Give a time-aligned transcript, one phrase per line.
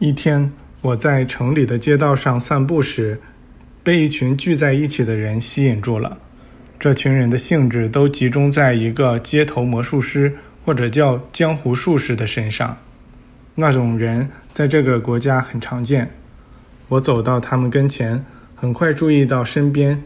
[0.00, 3.20] 一天，我在城里的街道上散步时，
[3.82, 6.18] 被一群聚在一起的人吸引住了。
[6.78, 12.78] 这群人的兴致都集中在一个街头魔术师或者叫江湖术士的身上。
[13.56, 16.10] 那种人在这个国家很常见。
[16.90, 18.24] 我走到他们跟前，
[18.54, 20.04] 很快注意到身边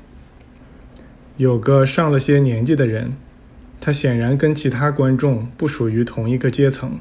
[1.37, 3.13] 有个上了些年纪的人，
[3.79, 6.99] 他显然跟其他观众不属于同一个阶层。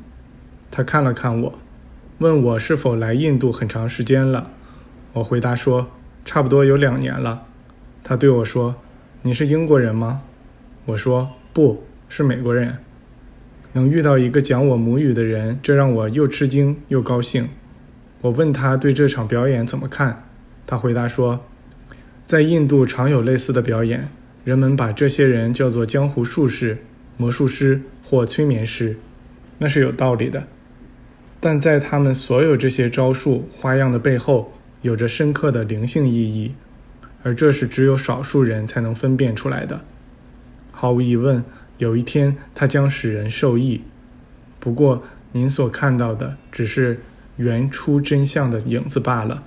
[0.69, 1.60] 他看了看我。
[2.21, 4.51] 问我是否来印度很长时间了，
[5.13, 5.89] 我回答说
[6.23, 7.47] 差不多有两年了。
[8.03, 8.75] 他对我说
[9.23, 10.21] ：“你是英国人吗？”
[10.85, 12.77] 我说：“不是美国人。”
[13.73, 17.49] 能遇到一个讲我母语的人，这让我又吃惊又高兴。
[18.21, 20.27] 我问他对这场表演怎么看，
[20.67, 21.43] 他回答说
[22.27, 24.07] ：“在印度常有类似的表演，
[24.43, 26.83] 人们把这些人叫做江湖术士、
[27.17, 28.97] 魔术师或催眠师，
[29.57, 30.43] 那是有道理的。”
[31.43, 36.53] 但在他们所有这些招数花样的背后，有着深刻的灵性意义，
[37.23, 39.81] 而这是只有少数人才能分辨出来的。
[40.71, 41.43] 毫无疑问，
[41.79, 43.81] 有一天它将使人受益。
[44.59, 46.99] 不过，您所看到的只是
[47.37, 49.43] 原初真相的影子罢了。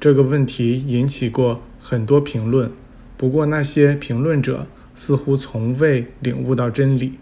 [0.00, 2.70] 这个问题引起过很多评论，
[3.18, 7.18] 不过那些评论者似乎从未领悟到真理，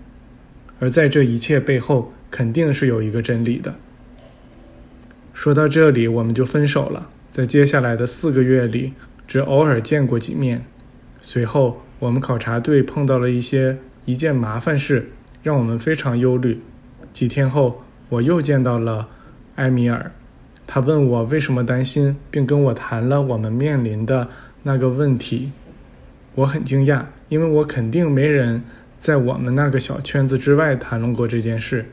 [0.78, 3.74] 而在这一切背后，肯定是有一个真理的。
[5.34, 7.10] 说到这里，我们就分手了。
[7.30, 8.94] 在接下来的四个月里，
[9.26, 10.64] 只偶尔见过几面。
[11.20, 15.10] 随后，我们考察队碰到了一些一件麻烦事，
[15.42, 16.60] 让我们非常忧虑。
[17.12, 19.08] 几天后，我又见到了
[19.56, 20.12] 埃米尔，
[20.66, 24.28] 他问我为什么担心，并跟我谈了我们面临的
[24.62, 25.50] 那个问题。
[26.36, 28.62] 我很惊讶，因为我肯定没人
[29.00, 31.86] 在我们那个小圈子之外谈论过这件事。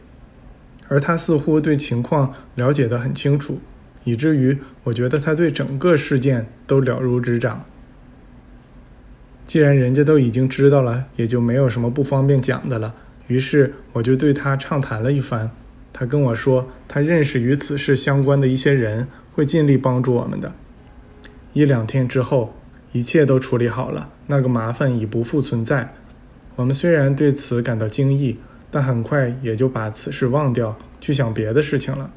[0.92, 3.62] 而他似乎对情况了解得很清楚，
[4.04, 7.64] 以至于我觉得他对整个事件都了如指掌。
[9.48, 12.94] 既然人家都已经知道了，也就没有什么不方便讲的了。
[13.28, 15.50] 于是我就对他畅谈了一番。
[15.94, 20.52] 他跟我说，他认识与此事相关的一些人，会尽力帮助我们的。
[21.54, 22.54] 一两天之后，
[22.92, 25.94] 一切都处理好了，那个麻烦已不复存在。
[26.58, 28.38] 我们虽然对此感到惊异。
[28.72, 32.10] 但很快也就把此事忘掉，去想别的事情了。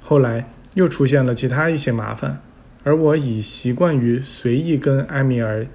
[0.00, 2.40] 后来又出现了其他一些麻烦，
[2.84, 5.66] 而我已习惯于随意跟埃米尔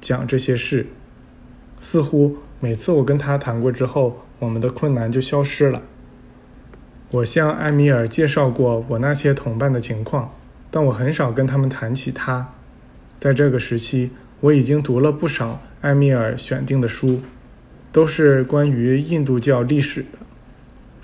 [0.00, 0.86] 讲这些事，
[1.80, 5.82] 似乎每次我跟他谈过之后，我们的困难就消失了。
[7.10, 10.34] 我向埃米尔介绍过我那些同伴的情况，
[10.70, 12.52] 但我很少跟他们谈起他。
[13.18, 14.10] 在这个时期，
[14.40, 17.22] 我已经读了不少埃米尔选定的书。
[17.90, 20.18] 都是关于印度教历史的，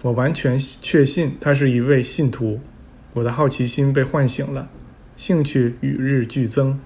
[0.02, 2.60] 我完全确信他是一位信徒。
[3.14, 4.68] 我的好奇心被唤醒了，
[5.16, 6.78] 兴趣与日俱增。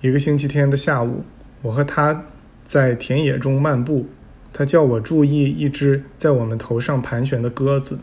[0.00, 1.24] 一个星期天的下午，
[1.62, 2.26] 我和他
[2.66, 4.06] 在田野中漫步，
[4.52, 7.98] 他叫我注意一只在我们头上盘旋的鸽子。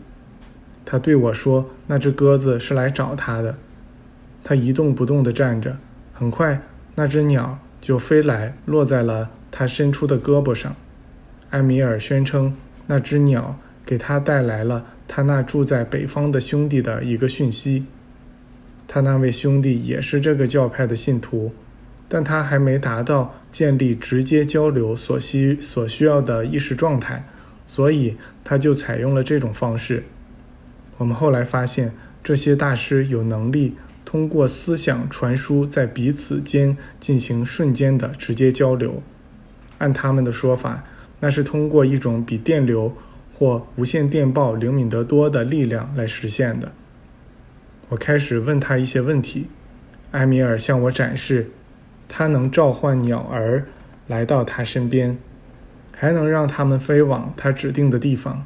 [0.84, 3.56] 他对我说：“那只鸽子是来找他的。”
[4.44, 5.78] 他一动不动地站着，
[6.12, 6.60] 很快
[6.94, 9.30] 那只鸟就飞来，落在了。
[9.50, 10.74] 他伸出的胳膊上，
[11.50, 12.54] 埃米尔宣称
[12.86, 17.86] 那只鸟给他带来了他那住在北方的兄弟的一个讯息。
[18.88, 21.52] 他那位兄弟也是这个教派的信徒，
[22.08, 27.26] 但他还没达到建立直接交流所需所需要的意识状态，
[27.66, 30.04] 所以他就采用了这种方式。
[30.98, 31.92] 我们后来发现，
[32.22, 33.74] 这些大师有能力
[34.04, 39.02] 通过思想传输，在彼此间进行瞬间的直接交流。
[39.78, 40.82] 按他们的说法，
[41.20, 42.92] 那是通过一种比电流
[43.34, 46.72] 或无线电报灵敏得多的力量来实现的。
[47.88, 49.46] 我开始问他一些问题，
[50.12, 51.50] 埃米尔向我展示，
[52.08, 53.66] 他能召唤鸟儿
[54.06, 55.16] 来到他身边，
[55.92, 58.44] 还能让他们飞往他指定的地方。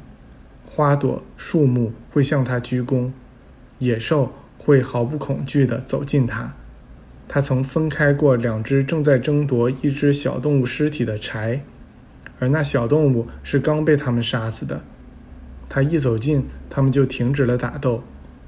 [0.65, 3.11] 花朵、树木会向他鞠躬，
[3.79, 6.53] 野兽会毫不恐惧地走近他。
[7.33, 11.63] 他曾分开过两只正在争夺一只小动物尸体的柴，
[12.39, 14.83] 而那小动物是刚被他们杀死的。
[15.69, 18.03] 他一走近，他们就停止了打斗，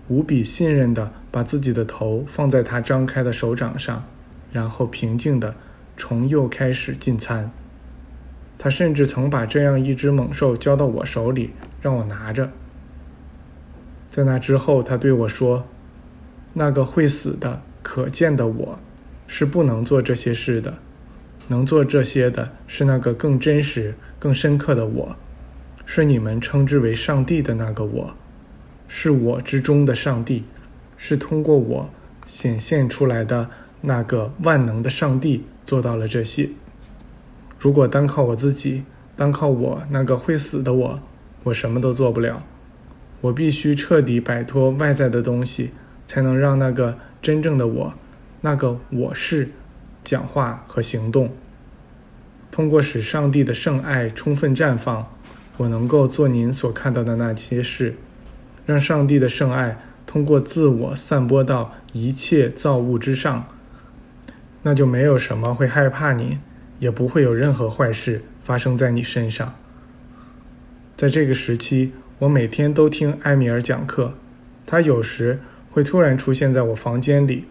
[0.09, 4.03] 无比信任地把自己的头放在他张开的手掌上，
[4.51, 5.55] 然后平静地
[5.95, 7.49] 重又开始进餐。
[8.57, 11.51] 他甚至曾把这样一只猛兽交到我手里，
[11.81, 12.51] 让我拿着。
[14.09, 15.65] 在那之后，他对我说
[16.55, 18.79] ：“那个会死的。”可见的我，
[19.27, 20.73] 是不能做这些事的。
[21.49, 25.15] 能做这些的是那个更真实、更深刻的我，
[25.85, 28.15] 是你们称之为上帝的那个我，
[28.87, 30.45] 是我之中的上帝，
[30.95, 31.89] 是通过我
[32.25, 33.49] 显现出来的
[33.81, 36.49] 那个万能的上帝做到了这些。
[37.59, 38.83] 如果单靠我自己，
[39.17, 40.99] 单靠我那个会死的我，
[41.43, 42.41] 我什么都做不了。
[43.19, 45.71] 我必须彻底摆脱外在的东西，
[46.05, 47.93] 才能让那个真正的我，
[48.41, 49.49] 那个我是，
[50.03, 51.31] 讲话和行动。
[52.51, 55.11] 通过使上帝的圣爱充分绽放，
[55.57, 57.95] 我能够做您所看到的那些事。
[58.65, 63.45] 让上帝的圣爱通过自我散播到一切造物之上，
[64.61, 66.39] 那就没有什么会害怕你，
[66.79, 69.55] 也不会有任何坏事发生在你身上。
[70.95, 74.13] 在这个时期，我每天都听埃米尔讲课，
[74.65, 75.41] 他有时
[75.73, 77.45] 会突然出现在我房间里，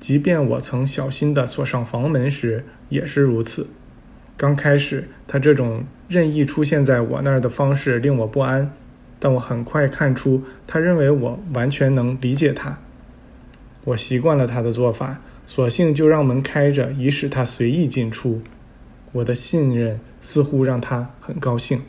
[0.00, 3.68] 即便我曾小心地锁上房门时也是如此。
[4.36, 8.72] 刚开始，他这种任意出现在我那儿的方式令我不安。
[9.20, 12.78] 但我很快看出，他认为我完全能理解他。
[13.84, 18.42] 我习惯了他的做法，索性就让门开着，以使他随意进出。
[19.12, 21.82] 我的信任似乎让他很高兴。